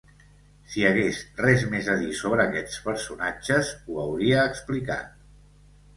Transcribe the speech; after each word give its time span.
Si 0.75 0.85
hagués 0.87 1.19
res 1.41 1.65
més 1.73 1.91
a 1.95 1.99
dir 2.03 2.15
sobre 2.21 2.45
aquests 2.47 2.79
personatges 2.89 3.73
ho 3.83 4.03
hauria 4.07 4.51
explicat. 4.55 5.17